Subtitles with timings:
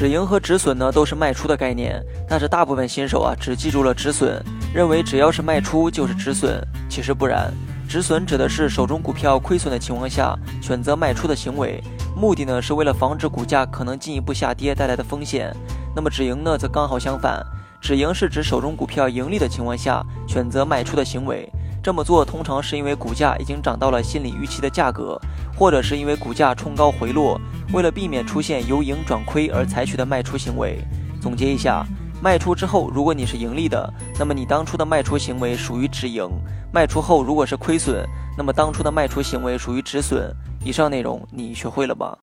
[0.00, 4.42] 止盈和止损呢，都是卖出的概念，但是大部分新手啊，只记住了止损，
[4.72, 7.52] 认为只要是卖出就是止损，其实不然。
[7.86, 11.84] 止损指的是手中股票亏损的情况下选择卖出的行为，
[12.16, 15.54] 目的呢是为了防止股价可能进一步下跌带来的风险。
[15.94, 17.44] 那么止盈呢，则刚好相反，
[17.78, 21.46] 止盈是指手中股票盈利的情况下选择卖出的行为。
[21.90, 25.20] 这么做通常是因为股价已经涨到了心理预期的价格，
[25.58, 27.36] 或者是因为股价冲高回落，
[27.72, 30.78] 为了避免出现由盈转亏而采取的卖出行为。
[31.20, 31.84] 总结一下。
[32.22, 36.28] 卖出之后，如果你是盈利的，那么你当初的卖出行为属于止盈；
[36.72, 38.06] 卖出后如果是亏损，
[38.38, 40.32] 那么当初的卖出行为属于止损。
[40.62, 42.16] 以上内容你学会了吗？